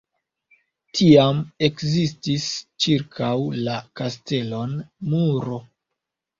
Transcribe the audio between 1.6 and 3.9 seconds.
ekzistis ĉirkaŭ la